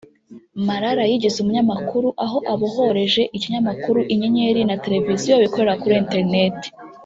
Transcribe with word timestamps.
Marara 0.67 1.03
yigize 1.11 1.35
umunyamakuru 1.39 2.07
aho 2.25 2.37
abohoreje 2.53 3.21
Ikinyamakuru 3.35 3.99
Inyenyeri 4.13 4.61
na 4.69 4.75
television 4.83 5.37
bikorera 5.43 5.79
kuri 5.81 5.95
internet 6.03 6.57